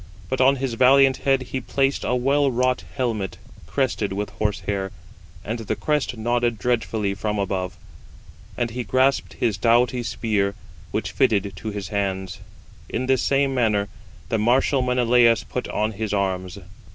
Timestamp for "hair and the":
4.61-5.75